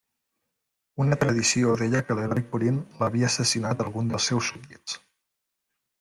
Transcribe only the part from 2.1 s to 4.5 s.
a l'heroi Corint l'havia assassinat algun dels seus